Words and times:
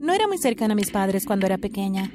No 0.00 0.12
era 0.12 0.26
muy 0.26 0.38
cercana 0.38 0.72
a 0.72 0.76
mis 0.76 0.90
padres 0.90 1.24
cuando 1.26 1.46
era 1.46 1.58
pequeña. 1.58 2.10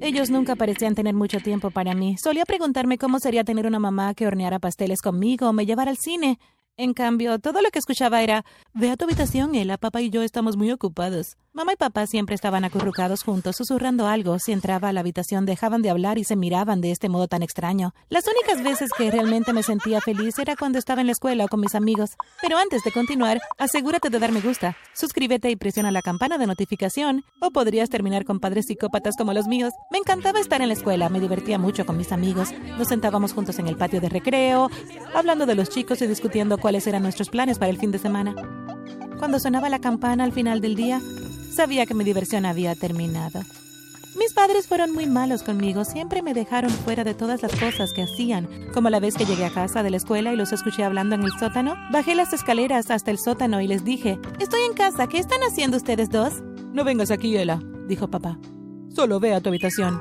Ellos 0.00 0.30
nunca 0.30 0.56
parecían 0.56 0.94
tener 0.94 1.14
mucho 1.14 1.38
tiempo 1.40 1.70
para 1.70 1.94
mí. 1.94 2.16
Solía 2.18 2.44
preguntarme 2.44 2.98
cómo 2.98 3.20
sería 3.20 3.44
tener 3.44 3.66
una 3.66 3.78
mamá 3.78 4.14
que 4.14 4.26
horneara 4.26 4.58
pasteles 4.58 5.00
conmigo 5.00 5.48
o 5.48 5.52
me 5.52 5.66
llevara 5.66 5.90
al 5.90 5.96
cine. 5.96 6.38
En 6.76 6.92
cambio, 6.92 7.38
todo 7.38 7.62
lo 7.62 7.70
que 7.70 7.78
escuchaba 7.78 8.22
era, 8.22 8.44
ve 8.74 8.90
a 8.90 8.96
tu 8.96 9.04
habitación, 9.04 9.54
Ella, 9.54 9.78
papá 9.78 10.00
y 10.02 10.10
yo 10.10 10.22
estamos 10.22 10.56
muy 10.56 10.70
ocupados. 10.72 11.36
Mamá 11.56 11.74
y 11.74 11.76
papá 11.76 12.08
siempre 12.08 12.34
estaban 12.34 12.64
acurrucados 12.64 13.22
juntos, 13.22 13.54
susurrando 13.54 14.08
algo. 14.08 14.40
Si 14.40 14.50
entraba 14.50 14.88
a 14.88 14.92
la 14.92 14.98
habitación, 14.98 15.46
dejaban 15.46 15.82
de 15.82 15.90
hablar 15.90 16.18
y 16.18 16.24
se 16.24 16.34
miraban 16.34 16.80
de 16.80 16.90
este 16.90 17.08
modo 17.08 17.28
tan 17.28 17.44
extraño. 17.44 17.94
Las 18.08 18.24
únicas 18.26 18.64
veces 18.64 18.90
que 18.90 19.08
realmente 19.08 19.52
me 19.52 19.62
sentía 19.62 20.00
feliz 20.00 20.36
era 20.40 20.56
cuando 20.56 20.80
estaba 20.80 21.00
en 21.00 21.06
la 21.06 21.12
escuela 21.12 21.44
o 21.44 21.48
con 21.48 21.60
mis 21.60 21.76
amigos. 21.76 22.16
Pero 22.42 22.58
antes 22.58 22.82
de 22.82 22.90
continuar, 22.90 23.38
asegúrate 23.56 24.10
de 24.10 24.18
dar 24.18 24.32
me 24.32 24.40
gusta, 24.40 24.76
suscríbete 24.94 25.48
y 25.48 25.54
presiona 25.54 25.92
la 25.92 26.02
campana 26.02 26.38
de 26.38 26.48
notificación, 26.48 27.22
o 27.40 27.52
podrías 27.52 27.88
terminar 27.88 28.24
con 28.24 28.40
padres 28.40 28.66
psicópatas 28.66 29.14
como 29.16 29.32
los 29.32 29.46
míos. 29.46 29.72
Me 29.92 29.98
encantaba 29.98 30.40
estar 30.40 30.60
en 30.60 30.66
la 30.66 30.74
escuela, 30.74 31.08
me 31.08 31.20
divertía 31.20 31.56
mucho 31.56 31.86
con 31.86 31.96
mis 31.96 32.10
amigos. 32.10 32.48
Nos 32.78 32.88
sentábamos 32.88 33.32
juntos 33.32 33.60
en 33.60 33.68
el 33.68 33.76
patio 33.76 34.00
de 34.00 34.08
recreo, 34.08 34.70
hablando 35.14 35.46
de 35.46 35.54
los 35.54 35.68
chicos 35.70 36.02
y 36.02 36.08
discutiendo 36.08 36.58
cuáles 36.58 36.88
eran 36.88 37.04
nuestros 37.04 37.30
planes 37.30 37.60
para 37.60 37.70
el 37.70 37.78
fin 37.78 37.92
de 37.92 38.00
semana. 38.00 38.34
Cuando 39.20 39.38
sonaba 39.38 39.68
la 39.68 39.78
campana 39.78 40.24
al 40.24 40.32
final 40.32 40.60
del 40.60 40.74
día, 40.74 41.00
sabía 41.54 41.86
que 41.86 41.94
mi 41.94 42.04
diversión 42.04 42.44
había 42.46 42.74
terminado. 42.74 43.42
Mis 44.16 44.32
padres 44.32 44.68
fueron 44.68 44.92
muy 44.92 45.06
malos 45.06 45.42
conmigo, 45.42 45.84
siempre 45.84 46.22
me 46.22 46.34
dejaron 46.34 46.70
fuera 46.70 47.02
de 47.02 47.14
todas 47.14 47.42
las 47.42 47.52
cosas 47.56 47.92
que 47.92 48.02
hacían, 48.02 48.48
como 48.72 48.88
la 48.88 49.00
vez 49.00 49.16
que 49.16 49.24
llegué 49.24 49.44
a 49.44 49.50
casa 49.50 49.82
de 49.82 49.90
la 49.90 49.96
escuela 49.96 50.32
y 50.32 50.36
los 50.36 50.52
escuché 50.52 50.84
hablando 50.84 51.16
en 51.16 51.22
el 51.22 51.32
sótano. 51.32 51.74
Bajé 51.90 52.14
las 52.14 52.32
escaleras 52.32 52.90
hasta 52.92 53.10
el 53.10 53.18
sótano 53.18 53.60
y 53.60 53.66
les 53.66 53.84
dije, 53.84 54.20
Estoy 54.38 54.62
en 54.62 54.74
casa, 54.74 55.08
¿qué 55.08 55.18
están 55.18 55.40
haciendo 55.42 55.76
ustedes 55.76 56.10
dos? 56.10 56.32
No 56.72 56.84
vengas 56.84 57.10
aquí, 57.10 57.36
Ella, 57.36 57.58
dijo 57.88 58.06
papá. 58.06 58.38
Solo 58.94 59.18
ve 59.18 59.34
a 59.34 59.40
tu 59.40 59.48
habitación. 59.48 60.00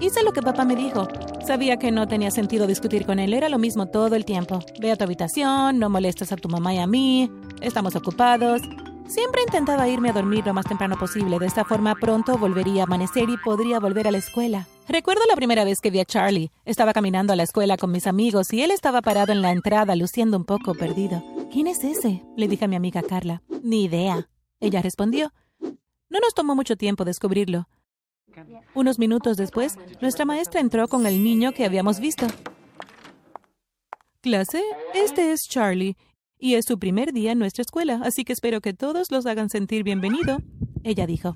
Hice 0.00 0.22
lo 0.22 0.32
que 0.32 0.40
papá 0.40 0.64
me 0.64 0.74
dijo. 0.74 1.08
Sabía 1.46 1.76
que 1.76 1.90
no 1.90 2.08
tenía 2.08 2.30
sentido 2.30 2.66
discutir 2.66 3.04
con 3.04 3.18
él, 3.18 3.34
era 3.34 3.50
lo 3.50 3.58
mismo 3.58 3.86
todo 3.86 4.16
el 4.16 4.24
tiempo. 4.24 4.60
Ve 4.80 4.90
a 4.90 4.96
tu 4.96 5.04
habitación, 5.04 5.78
no 5.78 5.90
molestes 5.90 6.32
a 6.32 6.36
tu 6.36 6.48
mamá 6.48 6.72
y 6.72 6.78
a 6.78 6.86
mí, 6.86 7.30
estamos 7.60 7.94
ocupados. 7.94 8.62
Siempre 9.10 9.42
intentaba 9.42 9.88
irme 9.88 10.10
a 10.10 10.12
dormir 10.12 10.46
lo 10.46 10.54
más 10.54 10.66
temprano 10.66 10.96
posible, 10.96 11.40
de 11.40 11.46
esta 11.46 11.64
forma 11.64 11.96
pronto 11.96 12.38
volvería 12.38 12.82
a 12.82 12.84
amanecer 12.84 13.28
y 13.28 13.36
podría 13.36 13.80
volver 13.80 14.06
a 14.06 14.12
la 14.12 14.18
escuela. 14.18 14.68
Recuerdo 14.86 15.22
la 15.28 15.34
primera 15.34 15.64
vez 15.64 15.80
que 15.80 15.90
vi 15.90 15.98
a 15.98 16.04
Charlie. 16.04 16.52
Estaba 16.64 16.92
caminando 16.92 17.32
a 17.32 17.36
la 17.36 17.42
escuela 17.42 17.76
con 17.76 17.90
mis 17.90 18.06
amigos 18.06 18.52
y 18.52 18.62
él 18.62 18.70
estaba 18.70 19.02
parado 19.02 19.32
en 19.32 19.42
la 19.42 19.50
entrada 19.50 19.96
luciendo 19.96 20.36
un 20.36 20.44
poco 20.44 20.76
perdido. 20.76 21.24
¿Quién 21.50 21.66
es 21.66 21.82
ese? 21.82 22.22
le 22.36 22.46
dije 22.46 22.66
a 22.66 22.68
mi 22.68 22.76
amiga 22.76 23.02
Carla. 23.02 23.42
Ni 23.64 23.82
idea. 23.82 24.28
Ella 24.60 24.80
respondió. 24.80 25.32
No 25.60 26.20
nos 26.20 26.32
tomó 26.32 26.54
mucho 26.54 26.76
tiempo 26.76 27.04
descubrirlo. 27.04 27.66
Unos 28.74 29.00
minutos 29.00 29.36
después, 29.36 29.76
nuestra 30.00 30.24
maestra 30.24 30.60
entró 30.60 30.86
con 30.86 31.04
el 31.06 31.24
niño 31.24 31.50
que 31.50 31.64
habíamos 31.64 31.98
visto. 31.98 32.28
Clase, 34.20 34.62
este 34.94 35.32
es 35.32 35.40
Charlie, 35.48 35.96
y 36.40 36.54
es 36.54 36.64
su 36.64 36.78
primer 36.78 37.12
día 37.12 37.32
en 37.32 37.38
nuestra 37.38 37.62
escuela, 37.62 38.00
así 38.02 38.24
que 38.24 38.32
espero 38.32 38.60
que 38.60 38.72
todos 38.72 39.10
los 39.10 39.26
hagan 39.26 39.50
sentir 39.50 39.84
bienvenido, 39.84 40.38
ella 40.82 41.06
dijo. 41.06 41.34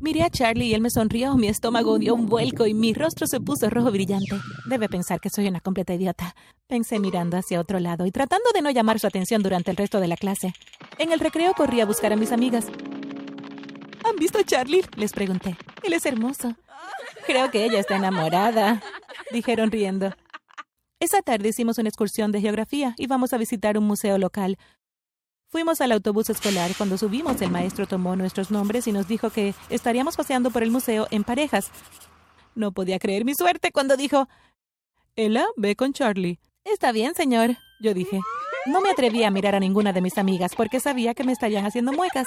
Miré 0.00 0.22
a 0.22 0.30
Charlie 0.30 0.66
y 0.66 0.74
él 0.74 0.80
me 0.80 0.90
sonrió, 0.90 1.36
mi 1.36 1.48
estómago 1.48 1.98
dio 1.98 2.14
un 2.14 2.26
vuelco 2.26 2.66
y 2.66 2.72
mi 2.72 2.94
rostro 2.94 3.26
se 3.26 3.40
puso 3.40 3.68
rojo 3.68 3.90
brillante. 3.90 4.36
Debe 4.66 4.88
pensar 4.88 5.20
que 5.20 5.28
soy 5.28 5.48
una 5.48 5.60
completa 5.60 5.92
idiota. 5.92 6.34
Pensé 6.68 6.98
mirando 7.00 7.36
hacia 7.36 7.60
otro 7.60 7.80
lado 7.80 8.06
y 8.06 8.12
tratando 8.12 8.44
de 8.54 8.62
no 8.62 8.70
llamar 8.70 9.00
su 9.00 9.06
atención 9.06 9.42
durante 9.42 9.70
el 9.70 9.76
resto 9.76 10.00
de 10.00 10.08
la 10.08 10.16
clase. 10.16 10.52
En 10.98 11.12
el 11.12 11.18
recreo 11.18 11.52
corrí 11.54 11.80
a 11.80 11.86
buscar 11.86 12.12
a 12.12 12.16
mis 12.16 12.30
amigas. 12.30 12.68
¿Han 14.04 14.16
visto 14.16 14.38
a 14.38 14.44
Charlie? 14.44 14.84
Les 14.96 15.12
pregunté. 15.12 15.56
Él 15.82 15.92
es 15.92 16.06
hermoso. 16.06 16.54
Creo 17.26 17.50
que 17.50 17.64
ella 17.64 17.80
está 17.80 17.96
enamorada, 17.96 18.80
dijeron 19.32 19.70
riendo. 19.70 20.14
Esa 21.00 21.22
tarde 21.22 21.50
hicimos 21.50 21.78
una 21.78 21.88
excursión 21.88 22.32
de 22.32 22.40
geografía 22.40 22.94
y 22.98 23.06
vamos 23.06 23.32
a 23.32 23.38
visitar 23.38 23.78
un 23.78 23.84
museo 23.84 24.18
local. 24.18 24.58
Fuimos 25.48 25.80
al 25.80 25.92
autobús 25.92 26.28
escolar. 26.28 26.72
Cuando 26.76 26.98
subimos, 26.98 27.40
el 27.40 27.50
maestro 27.50 27.86
tomó 27.86 28.16
nuestros 28.16 28.50
nombres 28.50 28.86
y 28.88 28.92
nos 28.92 29.06
dijo 29.06 29.30
que 29.30 29.54
estaríamos 29.70 30.16
paseando 30.16 30.50
por 30.50 30.62
el 30.62 30.72
museo 30.72 31.06
en 31.10 31.22
parejas. 31.22 31.70
No 32.56 32.72
podía 32.72 32.98
creer 32.98 33.24
mi 33.24 33.34
suerte 33.34 33.70
cuando 33.70 33.96
dijo, 33.96 34.28
Ella, 35.14 35.46
ve 35.56 35.76
con 35.76 35.92
Charlie. 35.92 36.40
Está 36.64 36.90
bien, 36.90 37.14
señor, 37.14 37.56
yo 37.80 37.94
dije. 37.94 38.20
No 38.66 38.80
me 38.80 38.90
atreví 38.90 39.22
a 39.22 39.30
mirar 39.30 39.54
a 39.54 39.60
ninguna 39.60 39.92
de 39.92 40.02
mis 40.02 40.18
amigas 40.18 40.54
porque 40.56 40.80
sabía 40.80 41.14
que 41.14 41.24
me 41.24 41.32
estarían 41.32 41.64
haciendo 41.64 41.92
muecas. 41.92 42.26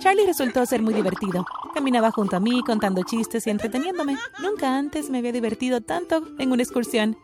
Charlie 0.00 0.26
resultó 0.26 0.64
ser 0.64 0.82
muy 0.82 0.94
divertido. 0.94 1.44
Caminaba 1.74 2.10
junto 2.10 2.36
a 2.36 2.40
mí 2.40 2.62
contando 2.64 3.02
chistes 3.04 3.46
y 3.46 3.50
entreteniéndome. 3.50 4.16
Nunca 4.42 4.76
antes 4.76 5.10
me 5.10 5.18
había 5.18 5.32
divertido 5.32 5.82
tanto 5.82 6.26
en 6.38 6.50
una 6.50 6.62
excursión. 6.62 7.16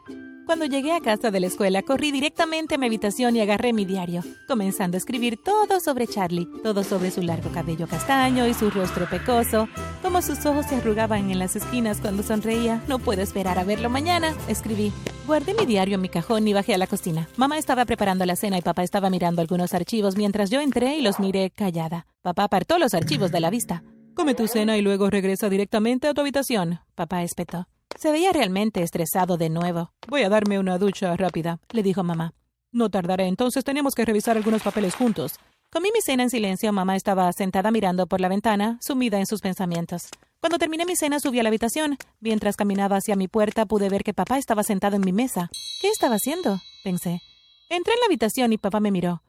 Cuando 0.51 0.67
llegué 0.67 0.91
a 0.91 1.01
casa 1.01 1.31
de 1.31 1.39
la 1.39 1.47
escuela, 1.47 1.85
corrí 1.85 2.11
directamente 2.11 2.75
a 2.75 2.79
mi 2.79 2.87
habitación 2.87 3.37
y 3.37 3.41
agarré 3.41 3.73
mi 3.73 3.85
diario, 3.85 4.25
comenzando 4.49 4.97
a 4.97 4.99
escribir 4.99 5.39
todo 5.41 5.79
sobre 5.79 6.09
Charlie, 6.09 6.49
todo 6.65 6.83
sobre 6.83 7.13
su 7.13 7.23
largo 7.23 7.53
cabello 7.53 7.87
castaño 7.87 8.49
y 8.49 8.55
su 8.55 8.69
rostro 8.69 9.09
pecoso, 9.09 9.69
como 10.03 10.21
sus 10.23 10.45
ojos 10.47 10.67
se 10.67 10.75
arrugaban 10.75 11.31
en 11.31 11.39
las 11.39 11.55
esquinas 11.55 12.01
cuando 12.01 12.25
sonreía. 12.25 12.83
No 12.89 12.99
puedo 12.99 13.23
esperar 13.23 13.61
a 13.61 13.65
verlo 13.65 13.91
mañana, 13.91 14.35
escribí. 14.49 14.93
Guardé 15.25 15.55
mi 15.55 15.67
diario 15.67 15.95
en 15.95 16.01
mi 16.01 16.09
cajón 16.09 16.49
y 16.49 16.53
bajé 16.53 16.75
a 16.75 16.79
la 16.79 16.89
cocina. 16.89 17.29
Mamá 17.37 17.57
estaba 17.57 17.85
preparando 17.85 18.27
la 18.27 18.35
cena 18.35 18.59
y 18.59 18.63
papá 18.63 18.83
estaba 18.83 19.09
mirando 19.09 19.43
algunos 19.43 19.73
archivos 19.73 20.17
mientras 20.17 20.51
yo 20.51 20.61
entré 20.61 20.97
y 20.97 21.01
los 21.01 21.21
miré 21.21 21.51
callada. 21.51 22.09
Papá 22.23 22.43
apartó 22.43 22.81
los 22.81 22.93
archivos 22.93 23.31
de 23.31 23.39
la 23.39 23.51
vista. 23.51 23.85
Come 24.17 24.35
tu 24.35 24.49
cena 24.49 24.77
y 24.77 24.83
luego 24.83 25.11
regresa 25.11 25.49
directamente 25.49 26.09
a 26.09 26.13
tu 26.13 26.23
habitación, 26.23 26.81
papá 26.97 27.23
espetó. 27.23 27.69
Se 28.01 28.11
veía 28.11 28.33
realmente 28.33 28.83
estresado 28.83 29.37
de 29.37 29.51
nuevo. 29.51 29.93
Voy 30.09 30.23
a 30.23 30.31
darme 30.31 30.59
una 30.59 30.79
ducha 30.79 31.15
rápida, 31.19 31.59
le 31.71 31.83
dijo 31.83 32.03
mamá. 32.03 32.33
No 32.73 32.89
tardaré, 32.89 33.27
entonces 33.27 33.63
tenemos 33.63 33.95
que 33.95 34.07
revisar 34.07 34.39
algunos 34.39 34.63
papeles 34.63 34.95
juntos. 34.95 35.35
Comí 35.71 35.91
mi 35.93 36.01
cena 36.01 36.23
en 36.23 36.31
silencio. 36.31 36.73
Mamá 36.73 36.97
estaba 36.97 37.31
sentada 37.35 37.71
mirando 37.71 38.07
por 38.07 38.23
la 38.23 38.31
ventana, 38.31 38.79
sumida 38.81 39.19
en 39.19 39.27
sus 39.27 39.43
pensamientos. 39.43 40.09
Cuando 40.41 40.57
terminé 40.57 40.87
mi 40.87 40.97
cena 40.97 41.21
subí 41.21 41.41
a 41.41 41.43
la 41.43 41.51
habitación. 41.51 41.99
Mientras 42.21 42.57
caminaba 42.57 42.97
hacia 42.97 43.17
mi 43.17 43.29
puerta 43.29 43.67
pude 43.67 43.91
ver 43.91 44.03
que 44.03 44.15
papá 44.15 44.39
estaba 44.39 44.63
sentado 44.63 44.97
en 44.97 45.03
mi 45.03 45.13
mesa. 45.13 45.51
¿Qué 45.83 45.89
estaba 45.89 46.15
haciendo? 46.15 46.59
pensé. 46.83 47.21
Entré 47.69 47.93
en 47.93 48.01
la 48.01 48.07
habitación 48.07 48.55
y 48.55 48.57
papá 48.57 48.81
me 48.81 48.93
miró. 48.93 49.23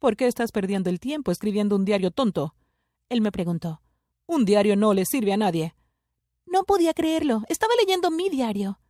¿Por 0.00 0.16
qué 0.16 0.26
estás 0.26 0.50
perdiendo 0.50 0.90
el 0.90 0.98
tiempo 0.98 1.30
escribiendo 1.30 1.76
un 1.76 1.84
diario 1.84 2.10
tonto? 2.10 2.56
Él 3.08 3.20
me 3.20 3.30
preguntó. 3.30 3.80
Un 4.26 4.44
diario 4.44 4.74
no 4.74 4.94
le 4.94 5.04
sirve 5.06 5.32
a 5.32 5.36
nadie. 5.36 5.74
No 6.50 6.64
podía 6.64 6.92
creerlo. 6.94 7.42
Estaba 7.48 7.72
leyendo 7.78 8.10
mi 8.10 8.28
diario. 8.28 8.80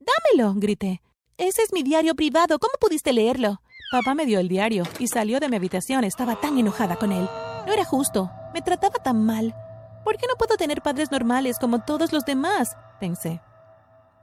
Dámelo, 0.00 0.54
grité. 0.58 1.02
Ese 1.36 1.62
es 1.62 1.70
mi 1.70 1.82
diario 1.82 2.14
privado. 2.14 2.58
¿Cómo 2.58 2.72
pudiste 2.80 3.12
leerlo? 3.12 3.60
Papá 3.92 4.14
me 4.14 4.24
dio 4.24 4.40
el 4.40 4.48
diario 4.48 4.84
y 4.98 5.06
salió 5.06 5.38
de 5.38 5.50
mi 5.50 5.56
habitación. 5.56 6.04
Estaba 6.04 6.40
tan 6.40 6.56
enojada 6.58 6.96
con 6.96 7.12
él. 7.12 7.28
No 7.66 7.72
era 7.74 7.84
justo. 7.84 8.30
Me 8.54 8.62
trataba 8.62 8.94
tan 8.94 9.26
mal. 9.26 9.54
¿Por 10.04 10.16
qué 10.16 10.26
no 10.26 10.36
puedo 10.38 10.56
tener 10.56 10.80
padres 10.80 11.10
normales 11.10 11.58
como 11.58 11.84
todos 11.84 12.14
los 12.14 12.24
demás? 12.24 12.76
pensé. 12.98 13.42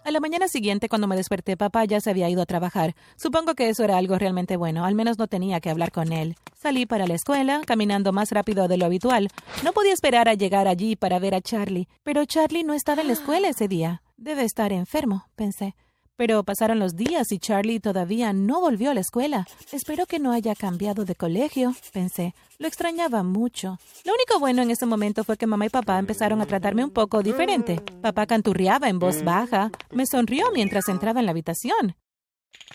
A 0.05 0.11
la 0.11 0.19
mañana 0.19 0.49
siguiente, 0.49 0.89
cuando 0.89 1.07
me 1.07 1.15
desperté, 1.15 1.55
papá 1.55 1.85
ya 1.85 2.01
se 2.01 2.09
había 2.09 2.29
ido 2.29 2.41
a 2.41 2.45
trabajar. 2.45 2.93
Supongo 3.15 3.55
que 3.55 3.69
eso 3.69 3.85
era 3.85 3.97
algo 3.97 4.17
realmente 4.17 4.57
bueno, 4.57 4.83
al 4.83 4.95
menos 4.95 5.17
no 5.17 5.27
tenía 5.27 5.61
que 5.61 5.69
hablar 5.69 5.93
con 5.93 6.11
él. 6.11 6.35
Salí 6.53 6.85
para 6.85 7.07
la 7.07 7.13
escuela, 7.13 7.61
caminando 7.65 8.11
más 8.11 8.31
rápido 8.31 8.67
de 8.67 8.75
lo 8.75 8.85
habitual. 8.85 9.29
No 9.63 9.71
podía 9.71 9.93
esperar 9.93 10.27
a 10.27 10.33
llegar 10.33 10.67
allí 10.67 10.97
para 10.97 11.19
ver 11.19 11.35
a 11.35 11.41
Charlie, 11.41 11.87
pero 12.03 12.25
Charlie 12.25 12.65
no 12.65 12.73
estaba 12.73 13.01
en 13.01 13.07
la 13.07 13.13
escuela 13.13 13.47
ese 13.47 13.69
día. 13.69 14.01
Debe 14.17 14.43
estar 14.43 14.73
enfermo, 14.73 15.25
pensé. 15.35 15.73
Pero 16.15 16.43
pasaron 16.43 16.77
los 16.77 16.95
días 16.95 17.31
y 17.31 17.39
Charlie 17.39 17.79
todavía 17.79 18.33
no 18.33 18.61
volvió 18.61 18.91
a 18.91 18.93
la 18.93 18.99
escuela. 19.01 19.47
Espero 19.71 20.05
que 20.05 20.19
no 20.19 20.31
haya 20.31 20.53
cambiado 20.53 21.05
de 21.05 21.15
colegio, 21.15 21.73
pensé. 21.91 22.35
Lo 22.59 22.67
extrañaba 22.67 23.23
mucho. 23.23 23.79
Lo 24.05 24.13
único 24.13 24.39
bueno 24.39 24.61
en 24.61 24.69
ese 24.69 24.85
momento 24.85 25.23
fue 25.23 25.37
que 25.37 25.47
mamá 25.47 25.65
y 25.65 25.69
papá 25.69 25.97
empezaron 25.97 26.39
a 26.41 26.45
tratarme 26.45 26.83
un 26.83 26.91
poco 26.91 27.23
diferente. 27.23 27.81
Papá 28.01 28.27
canturreaba 28.27 28.89
en 28.89 28.99
voz 28.99 29.23
baja. 29.23 29.71
Me 29.91 30.05
sonrió 30.05 30.51
mientras 30.53 30.87
entraba 30.87 31.19
en 31.19 31.25
la 31.25 31.31
habitación. 31.31 31.95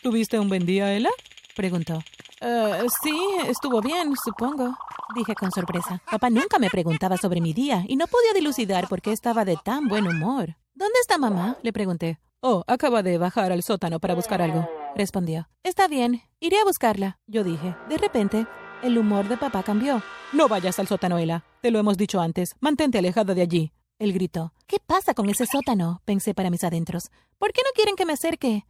¿Tuviste 0.02 0.38
un 0.40 0.48
buen 0.48 0.66
día, 0.66 0.92
Ella? 0.92 1.10
preguntó. 1.54 2.02
Eh, 2.40 2.86
sí, 3.02 3.16
estuvo 3.46 3.80
bien, 3.80 4.14
supongo, 4.24 4.76
dije 5.14 5.34
con 5.34 5.50
sorpresa. 5.52 6.02
Papá 6.10 6.30
nunca 6.30 6.58
me 6.58 6.70
preguntaba 6.70 7.16
sobre 7.16 7.40
mi 7.40 7.52
día 7.52 7.84
y 7.86 7.96
no 7.96 8.06
podía 8.08 8.32
dilucidar 8.32 8.88
por 8.88 9.00
qué 9.00 9.12
estaba 9.12 9.44
de 9.44 9.56
tan 9.56 9.86
buen 9.86 10.06
humor. 10.08 10.56
¿Dónde 10.74 10.98
está 11.00 11.18
mamá? 11.18 11.56
le 11.62 11.72
pregunté. 11.72 12.18
Oh, 12.40 12.62
acaba 12.68 13.02
de 13.02 13.18
bajar 13.18 13.50
al 13.50 13.64
sótano 13.64 13.98
para 13.98 14.14
buscar 14.14 14.40
algo, 14.40 14.68
respondió. 14.94 15.48
Está 15.64 15.88
bien, 15.88 16.22
iré 16.38 16.60
a 16.60 16.64
buscarla, 16.64 17.18
yo 17.26 17.42
dije. 17.42 17.74
De 17.88 17.98
repente, 17.98 18.46
el 18.82 18.96
humor 18.96 19.28
de 19.28 19.36
papá 19.36 19.64
cambió. 19.64 20.02
No 20.32 20.46
vayas 20.46 20.78
al 20.78 20.86
sótano, 20.86 21.18
Ella. 21.18 21.44
Te 21.62 21.72
lo 21.72 21.80
hemos 21.80 21.96
dicho 21.96 22.20
antes. 22.20 22.54
Mantente 22.60 22.98
alejada 22.98 23.34
de 23.34 23.42
allí. 23.42 23.72
Él 23.98 24.12
gritó. 24.12 24.52
¿Qué 24.68 24.76
pasa 24.78 25.14
con 25.14 25.28
ese 25.28 25.46
sótano? 25.46 26.00
pensé 26.04 26.32
para 26.32 26.50
mis 26.50 26.62
adentros. 26.62 27.10
¿Por 27.38 27.52
qué 27.52 27.62
no 27.64 27.70
quieren 27.74 27.96
que 27.96 28.06
me 28.06 28.12
acerque? 28.12 28.64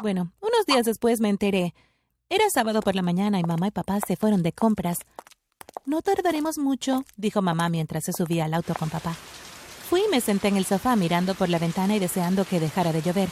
Bueno, 0.00 0.32
unos 0.40 0.66
días 0.66 0.84
después 0.84 1.20
me 1.20 1.28
enteré. 1.28 1.74
Era 2.28 2.50
sábado 2.52 2.80
por 2.80 2.96
la 2.96 3.02
mañana 3.02 3.38
y 3.38 3.44
mamá 3.44 3.68
y 3.68 3.70
papá 3.70 4.00
se 4.04 4.16
fueron 4.16 4.42
de 4.42 4.52
compras. 4.52 4.98
No 5.84 6.02
tardaremos 6.02 6.58
mucho, 6.58 7.04
dijo 7.16 7.40
mamá 7.40 7.68
mientras 7.68 8.02
se 8.04 8.12
subía 8.12 8.46
al 8.46 8.54
auto 8.54 8.74
con 8.74 8.90
papá. 8.90 9.14
Fui 9.92 10.00
y 10.00 10.10
me 10.10 10.22
senté 10.22 10.48
en 10.48 10.56
el 10.56 10.64
sofá 10.64 10.96
mirando 10.96 11.34
por 11.34 11.50
la 11.50 11.58
ventana 11.58 11.94
y 11.94 11.98
deseando 11.98 12.46
que 12.46 12.58
dejara 12.58 12.94
de 12.94 13.02
llover. 13.02 13.28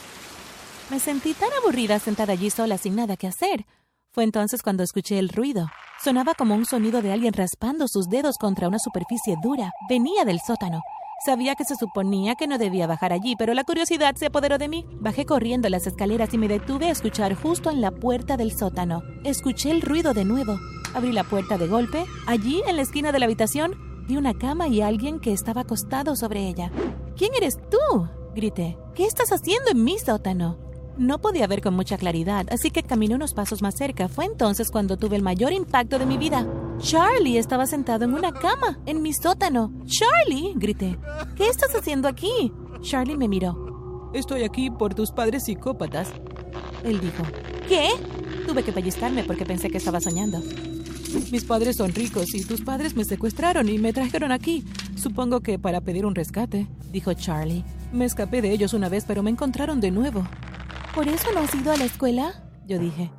Me 0.91 0.99
sentí 0.99 1.33
tan 1.33 1.49
aburrida 1.59 1.97
sentada 1.97 2.33
allí 2.33 2.51
sola 2.51 2.77
sin 2.77 2.95
nada 2.95 3.17
que 3.17 3.25
hacer. 3.25 3.65
Fue 4.11 4.23
entonces 4.23 4.61
cuando 4.61 4.83
escuché 4.83 5.17
el 5.17 5.29
ruido. 5.29 5.65
Sonaba 6.03 6.35
como 6.35 6.53
un 6.53 6.67
sonido 6.67 7.01
de 7.01 7.13
alguien 7.13 7.33
raspando 7.33 7.87
sus 7.87 8.09
dedos 8.09 8.35
contra 8.39 8.67
una 8.67 8.77
superficie 8.77 9.37
dura. 9.41 9.71
Venía 9.89 10.23
del 10.23 10.39
sótano. 10.39 10.81
Sabía 11.25 11.55
que 11.55 11.65
se 11.65 11.75
suponía 11.75 12.35
que 12.35 12.45
no 12.45 12.59
debía 12.59 12.85
bajar 12.85 13.11
allí, 13.11 13.35
pero 13.35 13.55
la 13.55 13.63
curiosidad 13.63 14.15
se 14.15 14.27
apoderó 14.27 14.59
de 14.59 14.67
mí. 14.67 14.85
Bajé 14.99 15.25
corriendo 15.25 15.67
las 15.67 15.87
escaleras 15.87 16.31
y 16.31 16.37
me 16.37 16.47
detuve 16.47 16.89
a 16.89 16.91
escuchar 16.91 17.33
justo 17.33 17.71
en 17.71 17.81
la 17.81 17.89
puerta 17.89 18.37
del 18.37 18.55
sótano. 18.55 19.01
Escuché 19.23 19.71
el 19.71 19.81
ruido 19.81 20.13
de 20.13 20.25
nuevo. 20.25 20.59
Abrí 20.93 21.11
la 21.11 21.23
puerta 21.23 21.57
de 21.57 21.67
golpe. 21.67 22.05
Allí, 22.27 22.61
en 22.67 22.75
la 22.75 22.83
esquina 22.83 23.11
de 23.11 23.17
la 23.17 23.25
habitación, 23.25 23.90
vi 24.07 24.17
una 24.17 24.33
cama 24.33 24.67
y 24.67 24.81
alguien 24.81 25.19
que 25.19 25.33
estaba 25.33 25.61
acostado 25.61 26.15
sobre 26.15 26.47
ella. 26.47 26.71
¿Quién 27.15 27.33
eres 27.35 27.57
tú? 27.69 28.07
grité. 28.35 28.77
¿Qué 28.95 29.05
estás 29.05 29.31
haciendo 29.31 29.71
en 29.71 29.83
mi 29.83 29.99
sótano? 29.99 30.57
No 30.97 31.19
podía 31.19 31.47
ver 31.47 31.61
con 31.61 31.73
mucha 31.73 31.97
claridad, 31.97 32.45
así 32.51 32.69
que 32.69 32.83
caminé 32.83 33.15
unos 33.15 33.33
pasos 33.33 33.61
más 33.61 33.75
cerca. 33.75 34.07
Fue 34.07 34.25
entonces 34.25 34.69
cuando 34.71 34.97
tuve 34.97 35.15
el 35.15 35.21
mayor 35.21 35.53
impacto 35.53 35.99
de 35.99 36.05
mi 36.05 36.17
vida. 36.17 36.45
Charlie 36.79 37.37
estaba 37.37 37.65
sentado 37.65 38.05
en 38.05 38.13
una 38.13 38.31
cama, 38.31 38.79
en 38.85 39.01
mi 39.01 39.13
sótano. 39.13 39.71
Charlie, 39.85 40.53
grité. 40.55 40.97
¿Qué 41.35 41.47
estás 41.47 41.73
haciendo 41.75 42.07
aquí? 42.07 42.51
Charlie 42.81 43.17
me 43.17 43.27
miró. 43.27 44.11
Estoy 44.13 44.43
aquí 44.43 44.69
por 44.69 44.93
tus 44.93 45.11
padres 45.11 45.45
psicópatas. 45.45 46.11
Él 46.83 46.99
dijo. 46.99 47.23
¿Qué? 47.67 47.89
Tuve 48.45 48.63
que 48.63 48.73
pellizcarme 48.73 49.23
porque 49.23 49.45
pensé 49.45 49.69
que 49.69 49.77
estaba 49.77 50.01
soñando. 50.01 50.41
Mis 51.31 51.45
padres 51.45 51.77
son 51.77 51.93
ricos 51.93 52.33
y 52.33 52.43
tus 52.43 52.61
padres 52.61 52.95
me 52.95 53.03
secuestraron 53.03 53.69
y 53.69 53.77
me 53.77 53.93
trajeron 53.93 54.31
aquí. 54.31 54.63
Supongo 54.95 55.41
que 55.41 55.59
para 55.59 55.81
pedir 55.81 56.05
un 56.05 56.15
rescate, 56.15 56.67
dijo 56.91 57.13
Charlie. 57.13 57.63
Me 57.91 58.05
escapé 58.05 58.41
de 58.41 58.51
ellos 58.51 58.73
una 58.73 58.89
vez, 58.89 59.05
pero 59.07 59.23
me 59.23 59.29
encontraron 59.29 59.81
de 59.81 59.91
nuevo. 59.91 60.27
¿Por 60.95 61.07
eso 61.07 61.31
no 61.33 61.41
has 61.41 61.53
ido 61.55 61.71
a 61.71 61.77
la 61.77 61.85
escuela? 61.85 62.43
Yo 62.67 62.79
dije. 62.79 63.11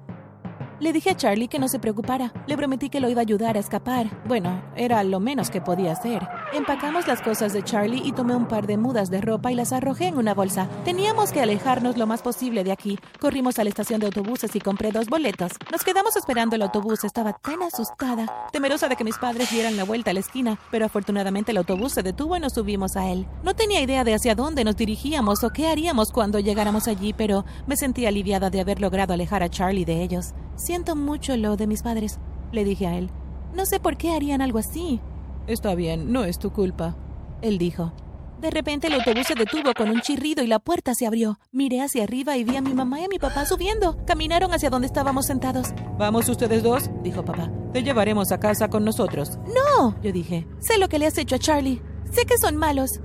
Le 0.81 0.93
dije 0.93 1.11
a 1.11 1.17
Charlie 1.17 1.49
que 1.49 1.59
no 1.59 1.69
se 1.69 1.79
preocupara. 1.79 2.33
Le 2.47 2.57
prometí 2.57 2.91
que 2.91 3.01
lo 3.01 3.09
iba 3.09 3.21
a 3.21 3.23
ayudar 3.23 3.57
a 3.57 3.61
escapar. 3.61 4.11
Bueno, 4.27 4.63
era 4.77 5.05
lo 5.05 5.21
menos 5.21 5.49
que 5.49 5.61
podía 5.61 5.93
hacer. 5.93 6.27
Empacamos 6.55 7.07
las 7.07 7.23
cosas 7.23 7.55
de 7.55 7.63
Charlie 7.63 8.03
y 8.05 8.13
tomé 8.13 8.37
un 8.37 8.47
par 8.47 8.67
de 8.67 8.77
mudas 8.77 9.11
de 9.11 9.23
ropa 9.23 9.51
y 9.51 9.55
las 9.55 9.73
arrojé 9.73 10.09
en 10.09 10.19
una 10.19 10.35
bolsa. 10.35 10.69
Teníamos 10.85 11.33
que 11.33 11.41
alejarnos 11.41 11.97
lo 11.97 12.07
más 12.07 12.21
posible 12.21 12.63
de 12.63 12.73
aquí. 12.73 12.99
Corrimos 13.21 13.59
a 13.59 13.65
la 13.65 13.71
estación 13.71 14.01
de 14.01 14.07
autobuses 14.07 14.55
y 14.55 14.61
compré 14.61 14.93
dos 14.93 15.09
boletos. 15.09 15.53
Nos 15.71 15.83
quedamos 15.83 16.15
esperando 16.15 16.55
el 16.57 16.63
autobús. 16.63 17.05
Estaba 17.05 17.33
tan 17.33 17.63
asustada, 17.63 18.49
temerosa 18.53 18.89
de 18.89 18.97
que 18.97 19.05
mis 19.05 19.17
padres 19.17 19.51
dieran 19.51 19.79
la 19.79 19.85
vuelta 19.85 20.11
a 20.11 20.15
la 20.15 20.21
esquina, 20.21 20.59
pero 20.71 20.85
afortunadamente 20.85 21.53
el 21.53 21.57
autobús 21.57 21.93
se 21.93 22.03
detuvo 22.03 22.37
y 22.37 22.41
nos 22.41 22.53
subimos 22.53 22.97
a 22.97 23.09
él. 23.09 23.27
No 23.43 23.55
tenía 23.55 23.81
idea 23.81 24.05
de 24.05 24.13
hacia 24.13 24.35
dónde 24.35 24.65
nos 24.65 24.77
dirigíamos 24.77 25.45
o 25.45 25.51
qué 25.51 25.69
haríamos 25.69 26.13
cuando 26.13 26.39
llegáramos 26.39 26.87
allí, 26.87 27.15
pero 27.15 27.47
me 27.67 27.79
sentí 27.79 28.05
aliviada 28.05 28.51
de 28.51 28.61
haber 28.61 28.79
logrado 28.79 29.15
alejar 29.15 29.43
a 29.43 29.49
Charlie 29.49 29.87
de 29.87 30.03
ellos. 30.03 30.35
Siento 30.57 30.97
mucho 30.97 31.35
lo 31.39 31.57
de 31.57 31.67
mis 31.67 31.83
padres, 31.83 32.19
le 32.53 32.65
dije 32.65 32.87
a 32.87 32.99
él. 32.99 33.09
No 33.55 33.65
sé 33.65 33.81
por 33.81 33.97
qué 33.97 34.13
harían 34.13 34.43
algo 34.43 34.59
así. 34.59 35.01
Está 35.47 35.75
bien, 35.75 36.13
no 36.13 36.25
es 36.25 36.39
tu 36.39 36.53
culpa, 36.53 36.97
él 37.41 37.59
dijo. 37.59 37.93
De 38.41 38.51
repente 38.51 38.89
el 38.89 38.95
autobús 38.95 39.29
se 39.29 39.37
detuvo 39.37 39.73
con 39.73 39.89
un 39.89 40.01
chirrido 40.01 40.43
y 40.43 40.49
la 40.49 40.59
puerta 40.59 40.97
se 40.97 41.07
abrió. 41.07 41.39
Miré 41.53 41.81
hacia 41.81 42.03
arriba 42.03 42.37
y 42.37 42.43
vi 42.43 42.57
a 42.57 42.61
mi 42.61 42.75
mamá 42.75 43.01
y 43.01 43.05
a 43.05 43.09
mi 43.09 43.21
papá 43.21 43.47
subiendo. 43.47 43.97
Caminaron 44.05 44.53
hacia 44.53 44.69
donde 44.69 44.87
estábamos 44.87 45.27
sentados. 45.27 45.69
Vamos 45.97 46.29
ustedes 46.29 46.65
dos, 46.65 46.91
dijo 47.05 47.25
papá. 47.25 47.49
Te 47.73 47.85
llevaremos 47.85 48.33
a 48.33 48.41
casa 48.41 48.67
con 48.69 48.85
nosotros. 48.85 49.39
No, 49.47 49.95
yo 50.03 50.11
dije. 50.11 50.45
Sé 50.59 50.79
lo 50.79 50.89
que 50.89 50.99
le 50.99 51.07
has 51.07 51.19
hecho 51.19 51.37
a 51.37 51.39
Charlie. 51.39 51.81
Sé 52.11 52.25
que 52.25 52.37
son 52.37 52.57
malos. 52.57 53.01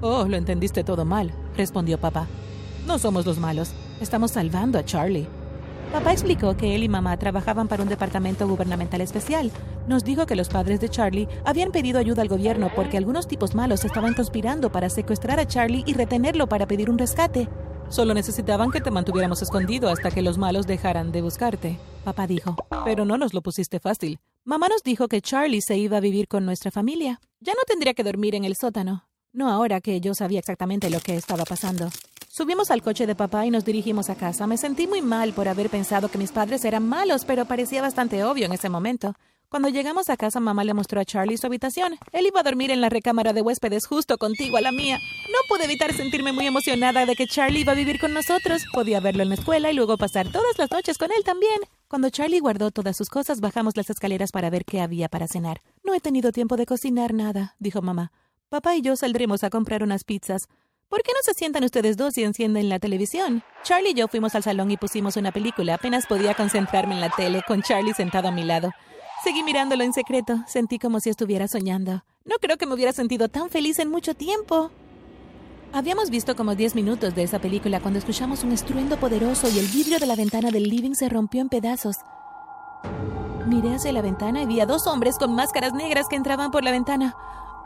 Oh, 0.00 0.24
lo 0.26 0.36
entendiste 0.38 0.82
todo 0.82 1.04
mal, 1.04 1.34
respondió 1.58 2.00
papá. 2.00 2.26
No 2.86 2.98
somos 2.98 3.26
los 3.26 3.38
malos. 3.38 3.74
Estamos 4.00 4.30
salvando 4.30 4.78
a 4.78 4.84
Charlie. 4.84 5.28
Papá 5.94 6.10
explicó 6.10 6.56
que 6.56 6.74
él 6.74 6.82
y 6.82 6.88
mamá 6.88 7.16
trabajaban 7.16 7.68
para 7.68 7.84
un 7.84 7.88
departamento 7.88 8.48
gubernamental 8.48 9.00
especial. 9.00 9.52
Nos 9.86 10.02
dijo 10.02 10.26
que 10.26 10.34
los 10.34 10.48
padres 10.48 10.80
de 10.80 10.88
Charlie 10.88 11.28
habían 11.44 11.70
pedido 11.70 12.00
ayuda 12.00 12.22
al 12.22 12.28
gobierno 12.28 12.68
porque 12.74 12.96
algunos 12.98 13.28
tipos 13.28 13.54
malos 13.54 13.84
estaban 13.84 14.12
conspirando 14.12 14.72
para 14.72 14.90
secuestrar 14.90 15.38
a 15.38 15.46
Charlie 15.46 15.84
y 15.86 15.94
retenerlo 15.94 16.48
para 16.48 16.66
pedir 16.66 16.90
un 16.90 16.98
rescate. 16.98 17.48
Solo 17.90 18.12
necesitaban 18.12 18.72
que 18.72 18.80
te 18.80 18.90
mantuviéramos 18.90 19.40
escondido 19.40 19.88
hasta 19.88 20.10
que 20.10 20.20
los 20.20 20.36
malos 20.36 20.66
dejaran 20.66 21.12
de 21.12 21.22
buscarte, 21.22 21.78
papá 22.02 22.26
dijo. 22.26 22.56
Pero 22.84 23.04
no 23.04 23.16
nos 23.16 23.32
lo 23.32 23.40
pusiste 23.40 23.78
fácil. 23.78 24.18
Mamá 24.42 24.66
nos 24.68 24.82
dijo 24.82 25.06
que 25.06 25.22
Charlie 25.22 25.62
se 25.62 25.76
iba 25.76 25.98
a 25.98 26.00
vivir 26.00 26.26
con 26.26 26.44
nuestra 26.44 26.72
familia. 26.72 27.20
Ya 27.38 27.52
no 27.52 27.60
tendría 27.68 27.94
que 27.94 28.02
dormir 28.02 28.34
en 28.34 28.44
el 28.44 28.56
sótano. 28.56 29.06
No 29.32 29.48
ahora 29.48 29.80
que 29.80 30.00
yo 30.00 30.12
sabía 30.14 30.40
exactamente 30.40 30.90
lo 30.90 30.98
que 30.98 31.14
estaba 31.14 31.44
pasando. 31.44 31.88
Subimos 32.36 32.72
al 32.72 32.82
coche 32.82 33.06
de 33.06 33.14
papá 33.14 33.46
y 33.46 33.52
nos 33.52 33.64
dirigimos 33.64 34.10
a 34.10 34.16
casa. 34.16 34.48
Me 34.48 34.56
sentí 34.56 34.88
muy 34.88 35.00
mal 35.02 35.32
por 35.34 35.46
haber 35.46 35.70
pensado 35.70 36.08
que 36.08 36.18
mis 36.18 36.32
padres 36.32 36.64
eran 36.64 36.84
malos, 36.84 37.24
pero 37.24 37.44
parecía 37.44 37.80
bastante 37.80 38.24
obvio 38.24 38.46
en 38.46 38.52
ese 38.52 38.68
momento. 38.68 39.14
Cuando 39.48 39.68
llegamos 39.68 40.10
a 40.10 40.16
casa, 40.16 40.40
mamá 40.40 40.64
le 40.64 40.74
mostró 40.74 41.00
a 41.00 41.04
Charlie 41.04 41.36
su 41.36 41.46
habitación. 41.46 41.96
Él 42.10 42.26
iba 42.26 42.40
a 42.40 42.42
dormir 42.42 42.72
en 42.72 42.80
la 42.80 42.88
recámara 42.88 43.32
de 43.32 43.40
huéspedes 43.40 43.86
justo 43.86 44.18
contigo 44.18 44.56
a 44.56 44.62
la 44.62 44.72
mía. 44.72 44.98
No 45.28 45.38
pude 45.48 45.66
evitar 45.66 45.92
sentirme 45.92 46.32
muy 46.32 46.48
emocionada 46.48 47.06
de 47.06 47.14
que 47.14 47.28
Charlie 47.28 47.60
iba 47.60 47.70
a 47.70 47.76
vivir 47.76 48.00
con 48.00 48.12
nosotros. 48.12 48.64
Podía 48.72 48.98
verlo 48.98 49.22
en 49.22 49.28
la 49.28 49.36
escuela 49.36 49.70
y 49.70 49.74
luego 49.74 49.96
pasar 49.96 50.32
todas 50.32 50.58
las 50.58 50.72
noches 50.72 50.98
con 50.98 51.12
él 51.12 51.22
también. 51.24 51.60
Cuando 51.86 52.10
Charlie 52.10 52.40
guardó 52.40 52.72
todas 52.72 52.96
sus 52.96 53.10
cosas, 53.10 53.40
bajamos 53.40 53.76
las 53.76 53.90
escaleras 53.90 54.32
para 54.32 54.50
ver 54.50 54.64
qué 54.64 54.80
había 54.80 55.08
para 55.08 55.28
cenar. 55.28 55.62
No 55.84 55.94
he 55.94 56.00
tenido 56.00 56.32
tiempo 56.32 56.56
de 56.56 56.66
cocinar 56.66 57.14
nada, 57.14 57.54
dijo 57.60 57.80
mamá. 57.80 58.10
Papá 58.48 58.74
y 58.74 58.82
yo 58.82 58.96
saldremos 58.96 59.44
a 59.44 59.50
comprar 59.50 59.84
unas 59.84 60.02
pizzas. 60.02 60.48
¿Por 60.88 61.02
qué 61.02 61.12
no 61.12 61.18
se 61.22 61.34
sientan 61.34 61.64
ustedes 61.64 61.96
dos 61.96 62.16
y 62.18 62.24
encienden 62.24 62.68
la 62.68 62.78
televisión? 62.78 63.42
Charlie 63.62 63.90
y 63.90 63.94
yo 63.94 64.08
fuimos 64.08 64.34
al 64.34 64.42
salón 64.42 64.70
y 64.70 64.76
pusimos 64.76 65.16
una 65.16 65.32
película. 65.32 65.74
Apenas 65.74 66.06
podía 66.06 66.34
concentrarme 66.34 66.94
en 66.94 67.00
la 67.00 67.10
tele, 67.10 67.42
con 67.46 67.62
Charlie 67.62 67.94
sentado 67.94 68.28
a 68.28 68.30
mi 68.30 68.44
lado. 68.44 68.70
Seguí 69.24 69.42
mirándolo 69.42 69.82
en 69.82 69.92
secreto. 69.92 70.44
Sentí 70.46 70.78
como 70.78 71.00
si 71.00 71.10
estuviera 71.10 71.48
soñando. 71.48 72.04
No 72.24 72.36
creo 72.40 72.56
que 72.56 72.66
me 72.66 72.74
hubiera 72.74 72.92
sentido 72.92 73.28
tan 73.28 73.50
feliz 73.50 73.78
en 73.78 73.90
mucho 73.90 74.14
tiempo. 74.14 74.70
Habíamos 75.72 76.10
visto 76.10 76.36
como 76.36 76.54
diez 76.54 76.76
minutos 76.76 77.14
de 77.14 77.24
esa 77.24 77.40
película 77.40 77.80
cuando 77.80 77.98
escuchamos 77.98 78.44
un 78.44 78.52
estruendo 78.52 78.96
poderoso 78.96 79.48
y 79.48 79.58
el 79.58 79.66
vidrio 79.66 79.98
de 79.98 80.06
la 80.06 80.14
ventana 80.14 80.50
del 80.50 80.68
living 80.68 80.94
se 80.94 81.08
rompió 81.08 81.40
en 81.40 81.48
pedazos. 81.48 81.96
Miré 83.48 83.74
hacia 83.74 83.92
la 83.92 84.00
ventana 84.00 84.42
y 84.42 84.46
vi 84.46 84.60
a 84.60 84.66
dos 84.66 84.86
hombres 84.86 85.18
con 85.18 85.34
máscaras 85.34 85.72
negras 85.72 86.06
que 86.08 86.16
entraban 86.16 86.50
por 86.50 86.62
la 86.62 86.70
ventana. 86.70 87.16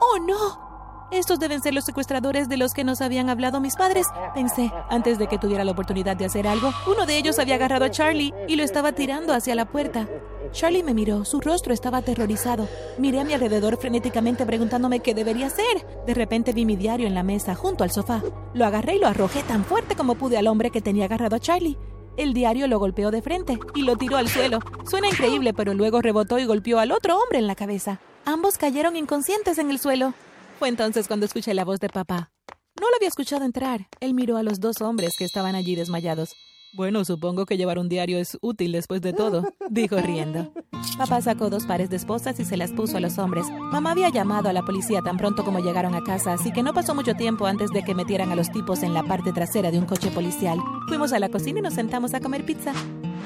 ¡Oh, 0.01 0.19
no! 0.21 0.68
Estos 1.11 1.39
deben 1.39 1.63
ser 1.63 1.73
los 1.73 1.85
secuestradores 1.85 2.51
de 2.51 2.59
los 2.59 2.75
que 2.75 2.85
nos 2.85 3.01
habían 3.01 3.31
hablado 3.31 3.61
mis 3.61 3.77
padres, 3.77 4.07
pensé. 4.35 4.71
Antes 4.91 5.19
de 5.19 5.27
que 5.27 5.39
tuviera 5.39 5.65
la 5.65 5.73
oportunidad 5.73 6.17
de 6.17 6.27
hacer 6.27 6.47
algo, 6.47 6.71
uno 6.87 7.07
de 7.07 7.17
ellos 7.17 7.39
había 7.39 7.55
agarrado 7.55 7.87
a 7.87 7.91
Charlie 7.91 8.35
y 8.47 8.57
lo 8.57 8.63
estaba 8.63 8.93
tirando 8.93 9.33
hacia 9.33 9.55
la 9.55 9.65
puerta. 9.65 10.07
Charlie 10.53 10.83
me 10.83 10.93
miró, 10.93 11.25
su 11.25 11.41
rostro 11.41 11.73
estaba 11.73 11.99
aterrorizado. 11.99 12.69
Miré 12.99 13.21
a 13.21 13.25
mi 13.25 13.33
alrededor 13.33 13.79
frenéticamente 13.79 14.45
preguntándome 14.45 15.01
qué 15.01 15.15
debería 15.15 15.47
hacer. 15.47 15.87
De 16.07 16.13
repente 16.13 16.53
vi 16.53 16.67
mi 16.67 16.77
diario 16.77 17.07
en 17.07 17.15
la 17.15 17.23
mesa, 17.23 17.55
junto 17.55 17.85
al 17.85 17.91
sofá. 17.91 18.23
Lo 18.53 18.67
agarré 18.67 18.97
y 18.97 18.99
lo 18.99 19.07
arrojé 19.07 19.43
tan 19.43 19.65
fuerte 19.65 19.97
como 19.97 20.15
pude 20.15 20.37
al 20.37 20.47
hombre 20.47 20.71
que 20.71 20.83
tenía 20.83 21.07
agarrado 21.07 21.37
a 21.37 21.41
Charlie. 21.41 21.79
El 22.19 22.35
diario 22.35 22.67
lo 22.67 22.79
golpeó 22.79 23.11
de 23.11 23.23
frente 23.23 23.59
y 23.75 23.83
lo 23.83 23.97
tiró 23.97 24.19
al 24.19 24.29
suelo. 24.29 24.59
Suena 24.85 25.09
increíble, 25.09 25.55
pero 25.55 25.73
luego 25.73 26.03
rebotó 26.03 26.39
y 26.39 26.45
golpeó 26.45 26.81
al 26.81 26.93
otro 26.93 27.17
hombre 27.17 27.39
en 27.39 27.47
la 27.47 27.55
cabeza. 27.55 28.01
Ambos 28.27 28.59
cayeron 28.59 28.97
inconscientes 28.97 29.57
en 29.57 29.71
el 29.71 29.79
suelo. 29.79 30.13
Fue 30.59 30.69
entonces 30.69 31.07
cuando 31.07 31.25
escuché 31.25 31.55
la 31.55 31.65
voz 31.65 31.79
de 31.79 31.89
papá. 31.89 32.33
No 32.81 32.89
lo 32.91 32.97
había 32.97 33.09
escuchado 33.09 33.45
entrar. 33.45 33.87
Él 34.01 34.13
miró 34.13 34.37
a 34.37 34.43
los 34.43 34.59
dos 34.59 34.81
hombres 34.81 35.15
que 35.17 35.25
estaban 35.25 35.55
allí 35.55 35.77
desmayados. 35.77 36.35
Bueno, 36.75 37.05
supongo 37.05 37.47
que 37.47 37.57
llevar 37.57 37.79
un 37.79 37.89
diario 37.89 38.19
es 38.19 38.37
útil 38.43 38.73
después 38.73 39.01
de 39.01 39.13
todo, 39.13 39.45
dijo 39.71 39.97
riendo. 39.99 40.53
Papá 40.99 41.23
sacó 41.23 41.49
dos 41.49 41.65
pares 41.65 41.91
de 41.91 41.97
esposas 41.97 42.39
y 42.41 42.45
se 42.45 42.57
las 42.57 42.73
puso 42.73 42.97
a 42.97 43.01
los 43.01 43.19
hombres. 43.19 43.47
Mamá 43.51 43.93
había 43.93 44.09
llamado 44.09 44.49
a 44.49 44.53
la 44.53 44.63
policía 44.63 45.01
tan 45.01 45.17
pronto 45.17 45.45
como 45.45 45.61
llegaron 45.61 45.95
a 45.95 46.03
casa, 46.03 46.33
así 46.33 46.53
que 46.53 46.65
no 46.65 46.75
pasó 46.75 46.93
mucho 46.93 47.15
tiempo 47.15 47.47
antes 47.47 47.71
de 47.71 47.85
que 47.85 47.95
metieran 47.95 48.33
a 48.33 48.37
los 48.37 48.51
tipos 48.51 48.83
en 48.83 48.95
la 48.95 49.05
parte 49.05 49.33
trasera 49.33 49.71
de 49.71 49.79
un 49.79 49.87
coche 49.87 50.11
policial. 50.11 50.59
Fuimos 50.89 51.13
a 51.13 51.21
la 51.21 51.29
cocina 51.29 51.61
y 51.61 51.63
nos 51.63 51.75
sentamos 51.75 52.15
a 52.15 52.21
comer 52.21 52.45
pizza. 52.45 52.73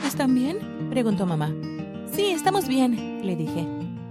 ¿Están 0.07 0.35
bien? 0.35 0.89
preguntó 0.91 1.25
mamá. 1.25 1.53
Sí, 2.15 2.27
estamos 2.27 2.69
bien, 2.69 3.27
le 3.27 3.37
dije. 3.37 3.67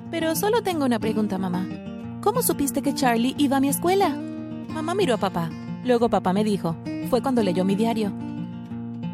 Pero 0.09 0.35
solo 0.35 0.63
tengo 0.63 0.85
una 0.85 0.99
pregunta, 0.99 1.37
mamá. 1.37 1.90
¿Cómo 2.21 2.43
supiste 2.43 2.83
que 2.83 2.93
Charlie 2.93 3.33
iba 3.39 3.57
a 3.57 3.59
mi 3.59 3.67
escuela? 3.67 4.09
Mamá 4.09 4.93
miró 4.93 5.15
a 5.15 5.17
papá. 5.17 5.49
Luego 5.83 6.07
papá 6.07 6.33
me 6.33 6.43
dijo. 6.43 6.75
Fue 7.09 7.19
cuando 7.19 7.41
leyó 7.41 7.65
mi 7.65 7.73
diario. 7.73 8.11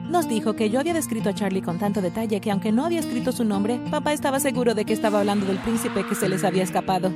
Nos 0.10 0.28
dijo 0.28 0.56
que 0.56 0.70
yo 0.70 0.82
había 0.82 0.94
descrito 0.94 1.30
a 1.30 1.34
Charlie 1.34 1.62
con 1.62 1.80
tanto 1.80 2.02
detalle 2.02 2.42
que 2.42 2.52
aunque 2.52 2.74
no 2.74 2.84
había 2.84 3.00
escrito 3.00 3.32
su 3.32 3.46
nombre, 3.46 3.80
papá 3.90 4.12
estaba 4.12 4.42
seguro 4.42 4.76
de 4.76 4.84
que 4.84 4.92
estaba 4.92 5.20
hablando 5.20 5.46
del 5.46 5.58
príncipe 5.58 6.06
que 6.06 6.16
se 6.16 6.28
les 6.28 6.44
había 6.44 6.64
escapado. 6.64 7.14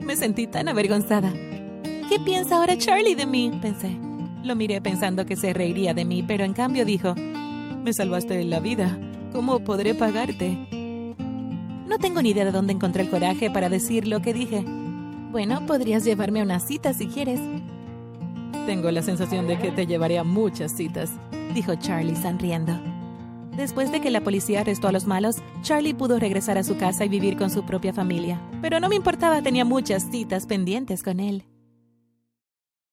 Me 0.00 0.16
sentí 0.16 0.46
tan 0.46 0.68
avergonzada. 0.68 1.30
¿Qué 2.08 2.18
piensa 2.24 2.56
ahora 2.56 2.78
Charlie 2.78 3.14
de 3.14 3.26
mí? 3.26 3.52
pensé. 3.60 3.98
Lo 4.42 4.56
miré 4.56 4.80
pensando 4.80 5.26
que 5.26 5.36
se 5.36 5.52
reiría 5.52 5.92
de 5.92 6.06
mí, 6.06 6.22
pero 6.22 6.44
en 6.44 6.54
cambio 6.54 6.86
dijo, 6.86 7.14
Me 7.14 7.92
salvaste 7.92 8.42
la 8.44 8.60
vida. 8.60 8.98
¿Cómo 9.32 9.60
podré 9.60 9.94
pagarte? 9.94 10.81
No 11.86 11.98
tengo 11.98 12.22
ni 12.22 12.30
idea 12.30 12.44
de 12.44 12.52
dónde 12.52 12.72
encontré 12.72 13.02
el 13.02 13.10
coraje 13.10 13.50
para 13.50 13.68
decir 13.68 14.06
lo 14.06 14.22
que 14.22 14.32
dije. 14.32 14.64
Bueno, 15.30 15.66
podrías 15.66 16.04
llevarme 16.04 16.40
a 16.40 16.44
una 16.44 16.60
cita 16.60 16.92
si 16.92 17.06
quieres. 17.06 17.40
Tengo 18.66 18.90
la 18.90 19.02
sensación 19.02 19.46
de 19.46 19.58
que 19.58 19.72
te 19.72 19.86
llevaré 19.86 20.18
a 20.18 20.24
muchas 20.24 20.72
citas, 20.72 21.10
dijo 21.54 21.74
Charlie 21.74 22.16
sonriendo. 22.16 22.78
Después 23.56 23.92
de 23.92 24.00
que 24.00 24.10
la 24.10 24.22
policía 24.22 24.60
arrestó 24.60 24.88
a 24.88 24.92
los 24.92 25.06
malos, 25.06 25.36
Charlie 25.62 25.94
pudo 25.94 26.18
regresar 26.18 26.56
a 26.56 26.64
su 26.64 26.76
casa 26.76 27.04
y 27.04 27.08
vivir 27.08 27.36
con 27.36 27.50
su 27.50 27.64
propia 27.64 27.92
familia. 27.92 28.40
Pero 28.62 28.80
no 28.80 28.88
me 28.88 28.96
importaba, 28.96 29.42
tenía 29.42 29.64
muchas 29.64 30.10
citas 30.10 30.46
pendientes 30.46 31.02
con 31.02 31.20
él. 31.20 31.44